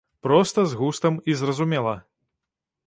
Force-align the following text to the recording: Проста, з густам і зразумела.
Проста, 0.27 0.63
з 0.71 0.79
густам 0.79 1.21
і 1.29 1.37
зразумела. 1.43 1.95